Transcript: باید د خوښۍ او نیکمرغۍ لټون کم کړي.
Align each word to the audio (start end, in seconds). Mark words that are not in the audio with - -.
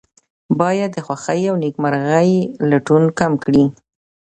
باید 0.59 0.89
د 0.93 0.97
خوښۍ 1.05 1.41
او 1.51 1.55
نیکمرغۍ 1.63 2.31
لټون 2.69 3.03
کم 3.19 3.31
کړي. 3.43 3.65